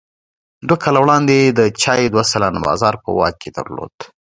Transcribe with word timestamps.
دوه 0.67 0.77
کاله 0.83 0.99
وړاندې 1.01 1.33
یې 1.41 1.49
د 1.59 1.61
چای 1.81 2.01
دوه 2.13 2.23
سلنه 2.31 2.59
بازار 2.67 2.93
په 3.03 3.09
واک 3.17 3.35
کې 3.41 3.49
درلود. 3.57 3.95